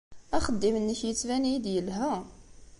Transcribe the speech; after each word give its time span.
Axeddim-nnek 0.37 0.99
yettban-iyi-d 1.03 1.65
yelha. 1.73 2.13